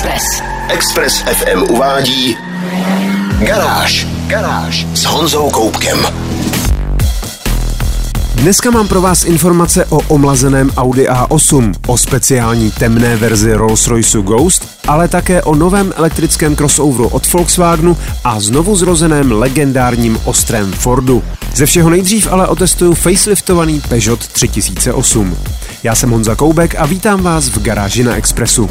[0.00, 0.42] Express.
[0.68, 2.36] Express FM uvádí
[3.38, 4.06] Garáž.
[4.26, 5.98] Garáž s Honzou Koupkem.
[8.34, 14.68] Dneska mám pro vás informace o omlazeném Audi A8, o speciální temné verzi Rolls-Royce Ghost,
[14.88, 21.22] ale také o novém elektrickém crossoveru od Volkswagenu a znovu zrozeném legendárním ostrém Fordu.
[21.54, 25.36] Ze všeho nejdřív ale otestuju faceliftovaný Peugeot 3008.
[25.82, 28.70] Já jsem Honza Koubek a vítám vás v garáži na Expressu.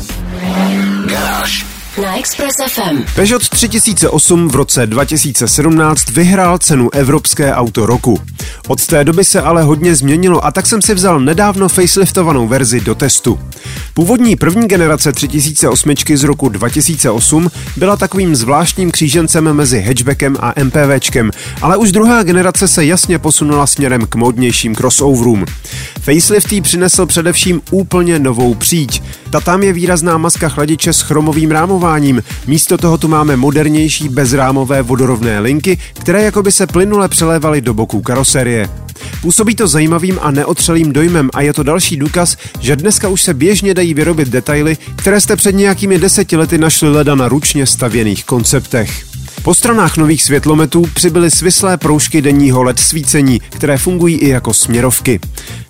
[1.19, 1.65] Garáž.
[2.03, 3.03] Na Express FM.
[3.15, 8.19] Peugeot 3008 v roce 2017 vyhrál cenu Evropské auto roku.
[8.67, 12.79] Od té doby se ale hodně změnilo a tak jsem si vzal nedávno faceliftovanou verzi
[12.81, 13.39] do testu.
[13.93, 21.31] Původní první generace 3008 z roku 2008 byla takovým zvláštním křížencem mezi hatchbackem a MPVčkem,
[21.61, 25.45] ale už druhá generace se jasně posunula směrem k modnějším crossoverům.
[26.01, 29.01] Facelift jí přinesl především úplně novou příď.
[29.29, 32.23] Ta tam je výrazná maska chladiče s chromovým rámováním.
[32.47, 38.01] Místo toho tu máme modernější bezrámové vodorovné linky, které jakoby se plynule přelévaly do boků
[38.01, 38.69] karoserie.
[39.21, 43.33] Působí to zajímavým a neotřelým dojmem a je to další důkaz, že dneska už se
[43.33, 48.25] běžně dají vyrobit detaily, které jste před nějakými deseti lety našli leda na ručně stavěných
[48.25, 49.08] konceptech.
[49.49, 55.19] Po stranách nových světlometů přibyly svislé proužky denního LED svícení, které fungují i jako směrovky.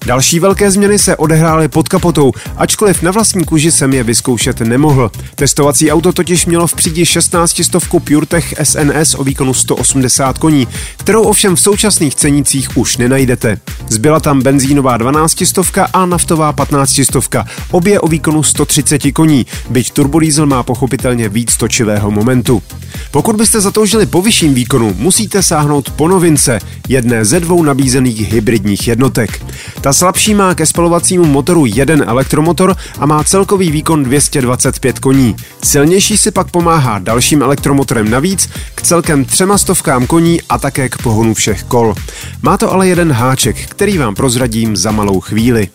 [0.05, 5.11] Další velké změny se odehrály pod kapotou, ačkoliv na vlastní kůži jsem je vyzkoušet nemohl.
[5.35, 11.23] Testovací auto totiž mělo v přídi 16 stovku PureTech SNS o výkonu 180 koní, kterou
[11.23, 13.59] ovšem v současných cenících už nenajdete.
[13.89, 19.91] Zbyla tam benzínová 12 stovka a naftová 15 stovka, obě o výkonu 130 koní, byť
[19.91, 22.63] turbodiesel má pochopitelně víc točivého momentu.
[23.11, 28.87] Pokud byste zatoužili po vyšším výkonu, musíte sáhnout po novince, jedné ze dvou nabízených hybridních
[28.87, 29.45] jednotek.
[29.81, 35.35] Ta slabší má ke spalovacímu motoru jeden elektromotor a má celkový výkon 225 koní.
[35.63, 40.97] Silnější si pak pomáhá dalším elektromotorem navíc k celkem třema stovkám koní a také k
[40.97, 41.95] pohonu všech kol.
[42.41, 45.67] Má to ale jeden háček, který vám prozradím za malou chvíli.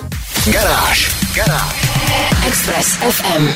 [0.53, 1.11] Garáž.
[1.35, 2.04] Garáž.
[2.55, 3.49] Express FM.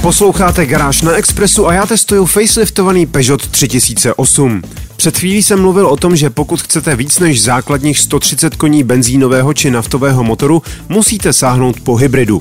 [0.00, 4.62] Posloucháte Garáž na Expressu a já testuju faceliftovaný Peugeot 3008.
[4.96, 9.54] Před chvílí jsem mluvil o tom, že pokud chcete víc než základních 130 koní benzínového
[9.54, 12.40] či naftového motoru, musíte sáhnout po hybridu.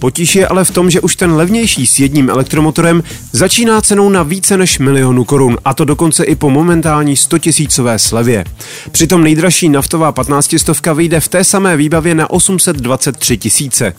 [0.00, 3.02] Potíž je ale v tom, že už ten levnější s jedním elektromotorem
[3.32, 7.98] začíná cenou na více než milionu korun, a to dokonce i po momentální 100 tisícové
[7.98, 8.44] slevě.
[8.90, 13.92] Přitom nejdražší naftová 15 stovka vyjde v té samé výbavě na 823 tisíce.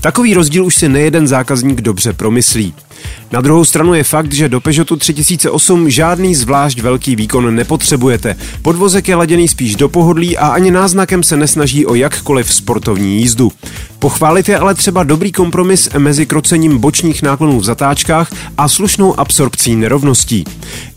[0.00, 2.74] Takový rozdíl už si nejeden zákazník dobře promyslí.
[3.32, 8.36] Na druhou stranu je fakt, že do Peugeotu 3008 žádný zvlášť velký výkon nepotřebujete.
[8.62, 13.52] Podvozek je laděný spíš do pohodlí a ani náznakem se nesnaží o jakkoliv sportovní jízdu.
[13.98, 19.76] Pochválit je ale třeba dobrý kompromis mezi krocením bočních náklonů v zatáčkách a slušnou absorpcí
[19.76, 20.44] nerovností.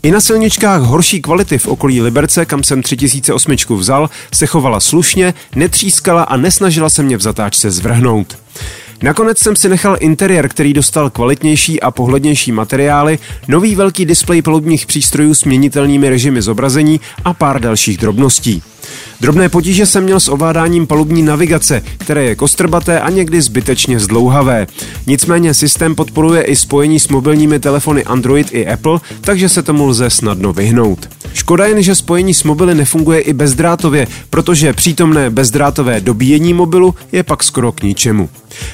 [0.02, 5.34] I na silničkách horší kvality v okolí Liberce, kam jsem 3008 vzal, se chovala slušně,
[5.54, 8.36] netřískala a nesnažila se mě v zatáčce zvrhnout.
[9.02, 13.18] Nakonec jsem si nechal interiér, který dostal kvalitnější a pohlednější materiály,
[13.48, 18.62] nový velký displej palubních přístrojů s měnitelnými režimy zobrazení a pár dalších drobností.
[19.20, 24.66] Drobné potíže jsem měl s ovládáním palubní navigace, které je kostrbaté a někdy zbytečně zdlouhavé.
[25.06, 30.10] Nicméně systém podporuje i spojení s mobilními telefony Android i Apple, takže se tomu lze
[30.10, 31.08] snadno vyhnout.
[31.34, 37.22] Škoda jen, že spojení s mobily nefunguje i bezdrátově, protože přítomné bezdrátové dobíjení mobilu je
[37.22, 38.28] pak skoro k ničemu.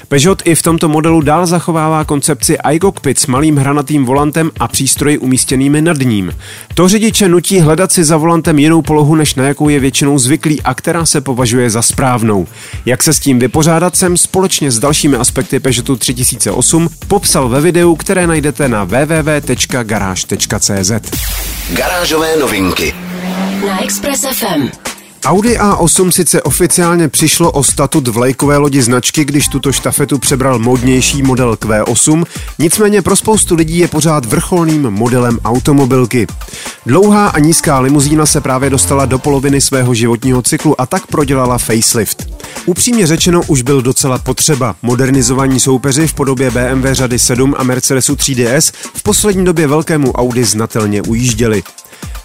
[0.08, 5.18] Peugeot i v tomto modelu dál zachovává koncepci iCockpit s malým hranatým volantem a přístroji
[5.18, 6.32] umístěnými nad ním.
[6.74, 10.62] To řidiče nutí hledat si za volantem jinou polohu, než na jakou je většinou zvyklý
[10.62, 12.46] a která se považuje za správnou.
[12.86, 17.96] Jak se s tím vypořádat jsem společně s dalšími aspekty Peugeotu 3008 popsal ve videu,
[17.96, 20.92] které najdete na www.garage.cz.
[21.70, 22.94] Garážové novinky.
[23.66, 24.68] Na Express FM.
[25.24, 31.22] Audi A8 sice oficiálně přišlo o statut vlajkové lodi značky, když tuto štafetu přebral modnější
[31.22, 32.24] model Q8,
[32.58, 36.26] nicméně pro spoustu lidí je pořád vrcholným modelem automobilky.
[36.86, 41.58] Dlouhá a nízká limuzína se právě dostala do poloviny svého životního cyklu a tak prodělala
[41.58, 42.26] facelift.
[42.66, 44.76] Upřímně řečeno už byl docela potřeba.
[44.82, 50.44] Modernizovaní soupeři v podobě BMW řady 7 a Mercedesu 3DS v poslední době velkému Audi
[50.44, 51.62] znatelně ujížděli.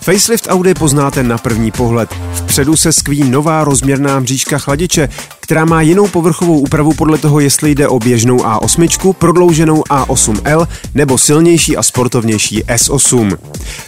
[0.03, 2.15] Facelift Audi poznáte na první pohled.
[2.33, 5.09] Vpředu se skví nová rozměrná mřížka chladiče,
[5.43, 11.17] která má jinou povrchovou úpravu podle toho, jestli jde o běžnou A8, prodlouženou A8L nebo
[11.17, 13.37] silnější a sportovnější S8.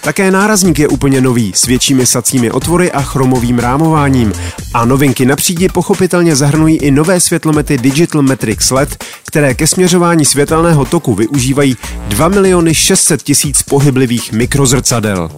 [0.02, 4.34] Také nárazník je úplně nový, s většími sacími otvory a chromovým rámováním.
[4.74, 10.26] A novinky na přídi pochopitelně zahrnují i nové světlomety Digital Matrix LED, které ke směřování
[10.26, 15.30] světelného toku využívají 2 miliony 600 tisíc pohyblivých mikrozrcadel.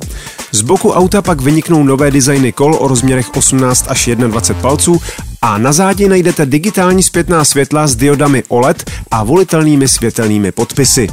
[0.52, 5.02] Z boku auta pak vyniknou nové designy kol o rozměrech 18 až 21 palců
[5.42, 11.08] a na zádi najdete digitální zpětná světla s diodami OLED a volitelnými světelnými podpisy.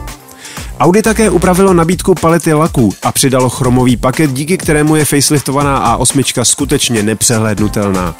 [0.81, 6.43] Audi také upravilo nabídku palety laků a přidalo chromový paket, díky kterému je faceliftovaná A8
[6.43, 8.15] skutečně nepřehlédnutelná.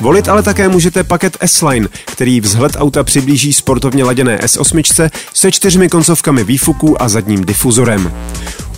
[0.00, 5.88] Volit ale také můžete paket S-Line, který vzhled auta přiblíží sportovně laděné S8 se čtyřmi
[5.88, 8.12] koncovkami výfuků a zadním difuzorem.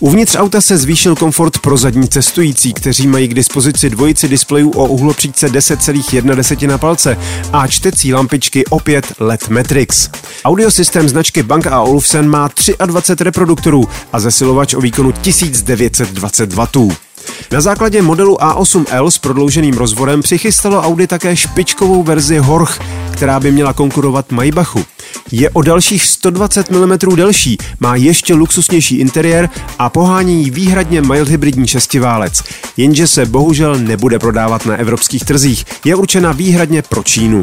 [0.04, 4.86] Uvnitř auta se zvýšil komfort pro zadní cestující, kteří mají k dispozici dvojici displejů o
[4.86, 7.16] uhlopříčce 10,1 palce
[7.52, 10.08] a čtecí lampičky opět LED Matrix.
[10.44, 12.50] Audiosystém značky Bank a Olufsen má
[12.86, 17.03] 23 reproduktorů a zesilovač o výkonu 1920 W.
[17.52, 22.80] Na základě modelu A8L s prodlouženým rozvorem přichystalo Audi také špičkovou verzi Horch,
[23.12, 24.84] která by měla konkurovat Maybachu.
[25.32, 31.68] Je o dalších 120 mm delší, má ještě luxusnější interiér a pohání výhradně mild hybridní
[31.68, 32.42] šestiválec.
[32.76, 37.42] Jenže se bohužel nebude prodávat na evropských trzích, je určena výhradně pro Čínu.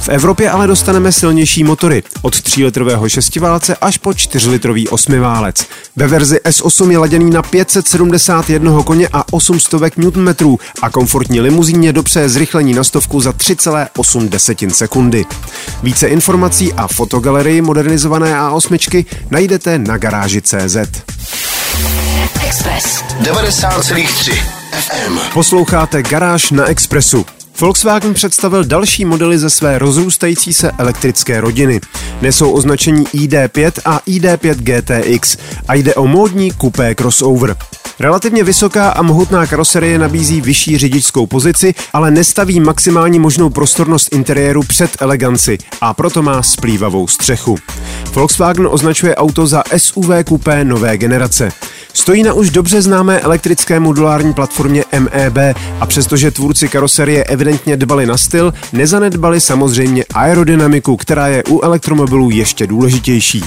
[0.00, 5.66] V Evropě ale dostaneme silnější motory, od 3-litrového šestiválce až po 4-litrový osmiválec.
[5.96, 12.28] Ve verzi S8 je laděný na 571 koně a 800 Nm a komfortní limuzíně dopřeje
[12.28, 15.24] zrychlení na stovku za 3,8 sekundy.
[15.82, 20.76] Více informací a fotogalerii modernizované A8 najdete na garáži CZ.
[22.46, 24.32] Express 90,3
[24.72, 25.18] FM.
[25.32, 27.26] Posloucháte Garáž na Expressu.
[27.60, 31.80] Volkswagen představil další modely ze své rozrůstající se elektrické rodiny.
[32.22, 35.36] Nesou označení ID5 a ID5 GTX
[35.68, 37.56] a jde o módní coupé crossover.
[38.00, 44.62] Relativně vysoká a mohutná karoserie nabízí vyšší řidičskou pozici, ale nestaví maximální možnou prostornost interiéru
[44.62, 47.56] před eleganci a proto má splývavou střechu.
[48.12, 51.52] Volkswagen označuje auto za SUV coupé nové generace.
[51.96, 58.06] Stojí na už dobře známé elektrické modulární platformě MEB a přestože tvůrci karoserie evidentně dbali
[58.06, 63.44] na styl, nezanedbali samozřejmě aerodynamiku, která je u elektromobilů ještě důležitější.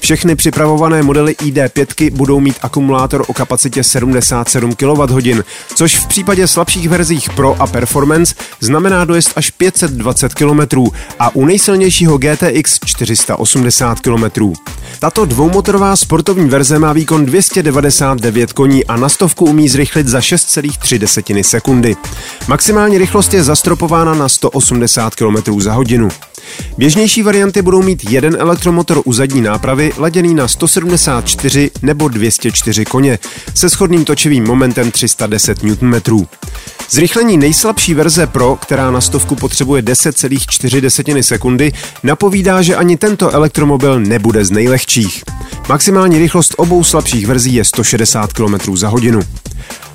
[0.00, 5.42] Všechny připravované modely ID5 budou mít akumulátor o kapacitě 77 kWh,
[5.74, 10.60] což v případě slabších verzích Pro a Performance znamená dojezd až 520 km
[11.18, 14.52] a u nejsilnějšího GTX 480 km.
[14.98, 17.26] Tato dvoumotorová sportovní verze má výkon
[17.86, 21.96] 299 koní a na stovku umí zrychlit za 6,3 sekundy.
[22.48, 26.08] Maximální rychlost je zastropována na 180 km za hodinu.
[26.78, 33.18] Běžnější varianty budou mít jeden elektromotor u zadní nápravy laděný na 174 nebo 204 koně
[33.54, 36.26] se schodným točivým momentem 310 Nm.
[36.90, 41.72] Zrychlení nejslabší verze Pro, která na stovku potřebuje 10,4 sekundy,
[42.02, 45.24] napovídá, že ani tento elektromobil nebude z nejlehčích.
[45.68, 49.20] Maximální rychlost obou slabších verzí je 160 km za hodinu.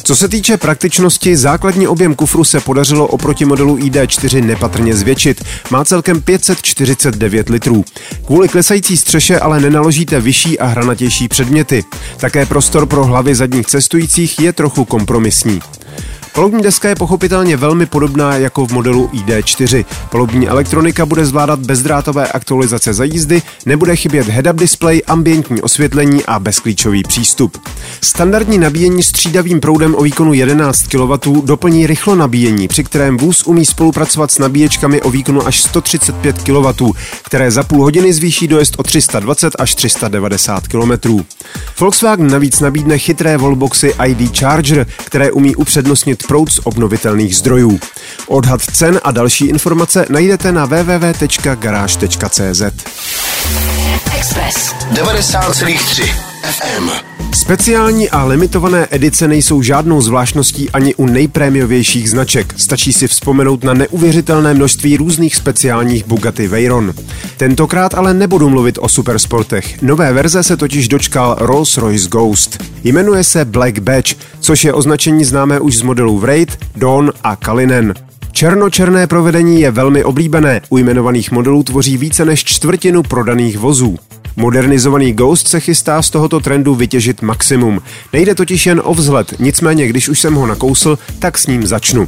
[0.04, 5.44] Co se týče praktičnosti, základní objem kufru se podařilo oproti modelu ID4 nepatrně zvětšit.
[5.72, 7.86] Má celkem 549 litrů.
[8.26, 11.84] Kvůli klesající střeše ale nenaložíte vyšší a hranatější předměty.
[12.18, 15.62] Také prostor pro hlavy zadních cestujících je trochu kompromisní.
[16.34, 19.86] Palubní deska je pochopitelně velmi podobná jako v modelu ID4.
[20.10, 26.40] Palubní elektronika bude zvládat bezdrátové aktualizace za jízdy, nebude chybět head-up display, ambientní osvětlení a
[26.40, 27.58] bezklíčový přístup.
[28.02, 33.66] Standardní nabíjení střídavým proudem o výkonu 11 kW doplní rychlo nabíjení, při kterém vůz umí
[33.66, 36.92] spolupracovat s nabíječkami o výkonu až 135 kW,
[37.24, 40.92] které za půl hodiny zvýší dojezd o 320 až 390 km.
[41.80, 47.80] Volkswagen navíc nabídne chytré wallboxy ID Charger, které umí upřednostnit proud z obnovitelných zdrojů.
[48.28, 52.62] Odhad cen a další informace najdete na www.garage.cz.
[54.18, 56.90] Express 90,3 FM.
[57.34, 62.54] Speciální a limitované edice nejsou žádnou zvláštností ani u nejprémiovějších značek.
[62.58, 66.94] Stačí si vzpomenout na neuvěřitelné množství různých speciálních Bugatti Veyron.
[67.38, 69.82] Tentokrát ale nebudu mluvit o supersportech.
[69.82, 72.64] Nové verze se totiž dočkal Rolls-Royce Ghost.
[72.84, 77.94] Jmenuje se Black Badge, což je označení známé už z modelů Wraith, Dawn a Kalinen.
[78.32, 83.98] Černočerné provedení je velmi oblíbené, u jmenovaných modelů tvoří více než čtvrtinu prodaných vozů.
[84.36, 87.82] Modernizovaný Ghost se chystá z tohoto trendu vytěžit maximum.
[88.14, 92.08] Nejde totiž jen o vzhled, nicméně když už jsem ho nakousl, tak s ním začnu.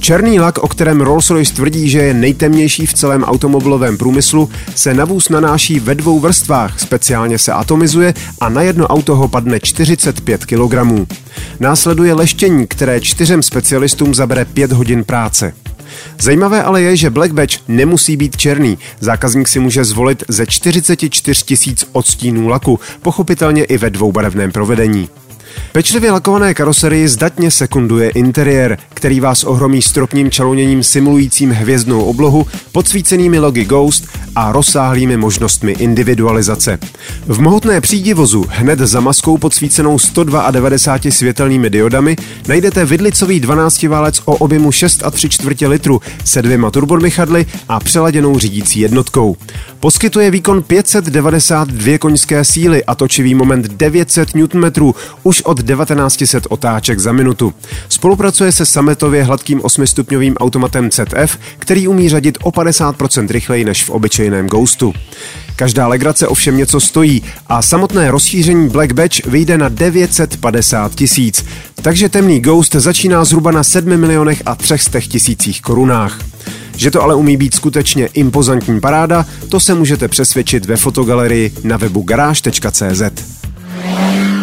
[0.00, 5.04] Černý lak, o kterém Rolls-Royce tvrdí, že je nejtemnější v celém automobilovém průmyslu, se na
[5.04, 10.44] vůz nanáší ve dvou vrstvách, speciálně se atomizuje a na jedno auto ho padne 45
[10.44, 10.74] kg.
[11.60, 15.52] Následuje leštění, které čtyřem specialistům zabere 5 hodin práce.
[16.20, 18.78] Zajímavé ale je, že Black Badge nemusí být černý.
[19.00, 25.08] Zákazník si může zvolit ze 44 tisíc odstínů laku, pochopitelně i ve dvoubarevném provedení.
[25.74, 33.38] Pečlivě lakované karoserii zdatně sekunduje interiér, který vás ohromí stropním čalouněním simulujícím hvězdnou oblohu, podsvícenými
[33.38, 36.78] logy Ghost a rozsáhlými možnostmi individualizace.
[37.26, 42.16] V mohutné přídi vozu hned za maskou podsvícenou 192 světelnými diodami
[42.48, 49.36] najdete vidlicový 12-válec o objemu 6,3 čtvrtě litru se dvěma turbomychadly a přeladěnou řídící jednotkou.
[49.80, 57.12] Poskytuje výkon 592 koňské síly a točivý moment 900 Nm už od 1900 otáček za
[57.12, 57.54] minutu.
[57.88, 63.90] Spolupracuje se sametově hladkým 8-stupňovým automatem ZF, který umí řadit o 50% rychleji než v
[63.90, 64.94] obyčejném Ghostu.
[65.56, 71.44] Každá legrace ovšem něco stojí a samotné rozšíření Black Badge vyjde na 950 tisíc,
[71.82, 76.18] takže temný Ghost začíná zhruba na 7 milionech a 300 tisících korunách.
[76.76, 81.76] Že to ale umí být skutečně impozantní paráda, to se můžete přesvědčit ve fotogalerii na
[81.76, 83.02] webu garáž.cz.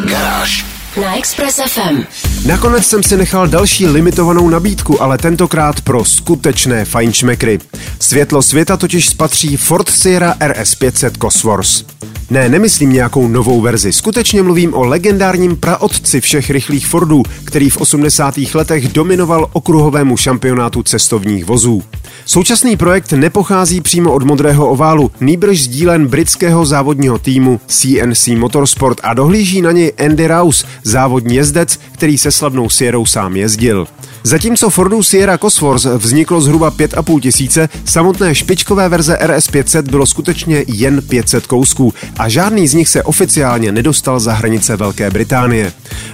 [0.05, 2.03] Garáž na Express FM.
[2.45, 7.59] Nakonec jsem si nechal další limitovanou nabídku, ale tentokrát pro skutečné fajnšmekry.
[7.99, 11.85] Světlo světa totiž spatří Ford Sierra RS500 Cosworth.
[12.31, 17.77] Ne, nemyslím nějakou novou verzi, skutečně mluvím o legendárním praotci všech rychlých Fordů, který v
[17.77, 18.35] 80.
[18.53, 21.83] letech dominoval okruhovému šampionátu cestovních vozů.
[22.25, 29.13] Současný projekt nepochází přímo od modrého oválu, nýbrž sdílen britského závodního týmu CNC Motorsport a
[29.13, 33.87] dohlíží na něj Andy Rouse, závodní jezdec, který se slavnou Sierrou sám jezdil.
[34.23, 41.01] Zatímco Fordu Sierra Cosworth vzniklo zhruba 5,5 tisíce, samotné špičkové verze RS500 bylo skutečně jen
[41.01, 45.73] 500 kousků a žádný z nich se oficiálně nedostal za hranice Velké Británie.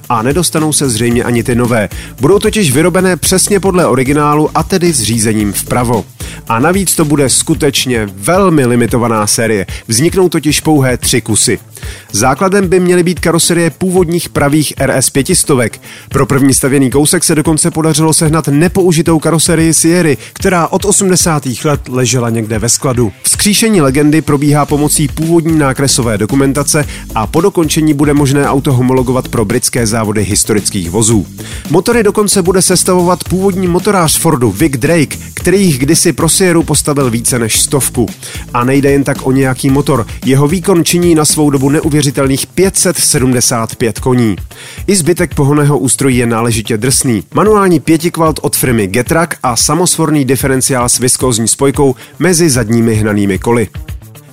[0.09, 1.89] A nedostanou se zřejmě ani ty nové.
[2.21, 6.05] Budou totiž vyrobené přesně podle originálu a tedy s řízením vpravo.
[6.47, 9.65] A navíc to bude skutečně velmi limitovaná série.
[9.87, 11.59] Vzniknou totiž pouhé tři kusy.
[12.11, 15.47] Základem by měly být karoserie původních pravých RS 500.
[16.09, 21.43] Pro první stavěný kousek se dokonce podařilo sehnat nepoužitou karoserii Sierry, která od 80.
[21.65, 23.11] let ležela někde ve skladu.
[23.23, 29.45] Vzkříšení legendy probíhá pomocí původní nákresové dokumentace a po dokončení bude možné auto homologovat pro
[29.45, 31.27] britské závody historických vozů.
[31.69, 37.09] Motory dokonce bude sestavovat původní motorář Fordu Vic Drake, který jich kdysi pro Sierru postavil
[37.09, 38.05] více než stovku.
[38.53, 43.99] A nejde jen tak o nějaký motor, jeho výkon činí na svou dobu neuvěřitelných 575
[43.99, 44.35] koní.
[44.87, 47.23] I zbytek pohoného ústrojí je náležitě drsný.
[47.33, 53.67] Manuální pětikvalt od firmy Getrack a samosvorný diferenciál s viskózní spojkou mezi zadními hnanými koly.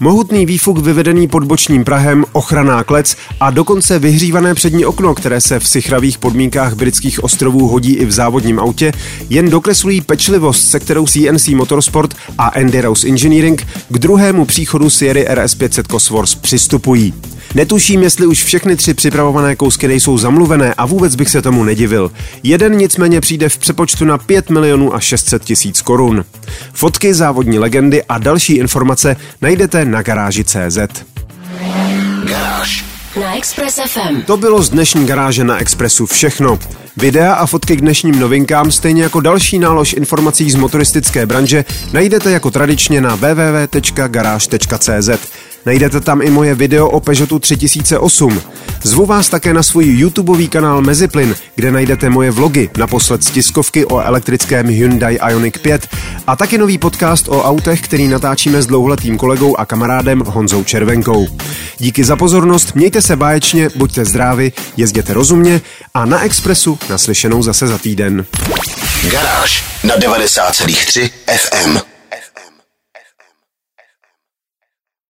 [0.01, 5.61] Mohutný výfuk vyvedený pod bočním prahem, ochranná klec a dokonce vyhřívané přední okno, které se
[5.61, 8.93] v sichravých podmínkách britských ostrovů hodí i v závodním autě,
[9.31, 15.85] jen dokreslují pečlivost, se kterou CNC Motorsport a Enderos Engineering k druhému příchodu Sierra RS500
[15.91, 17.15] Cosworth přistupují.
[17.55, 22.11] Netuším, jestli už všechny tři připravované kousky nejsou zamluvené a vůbec bych se tomu nedivil.
[22.43, 26.25] Jeden nicméně přijde v přepočtu na 5 milionů a 600 tisíc korun.
[26.73, 30.79] Fotky závodní legendy a další informace najdete na garáži CZ.
[32.25, 32.85] Garáž
[33.21, 34.23] na Express FM.
[34.23, 36.59] To bylo z dnešní garáže na Expressu všechno.
[36.97, 42.31] Videa a fotky k dnešním novinkám, stejně jako další nálož informací z motoristické branže, najdete
[42.31, 45.09] jako tradičně na www.garage.cz.
[45.67, 48.41] Najdete tam i moje video o Peugeotu 3008.
[48.83, 53.85] Zvu vás také na svůj YouTubeový kanál Meziplyn, kde najdete moje vlogy, naposled z tiskovky
[53.85, 55.89] o elektrickém Hyundai Ioniq 5
[56.27, 61.27] a taky nový podcast o autech, který natáčíme s dlouholetým kolegou a kamarádem Honzou Červenkou.
[61.79, 65.61] Díky za pozornost, mějte se báječně, buďte zdraví, jezděte rozumně
[65.95, 68.27] a na Expressu naslyšenou zase za týden.
[69.11, 71.94] Garáž na 90,3 FM.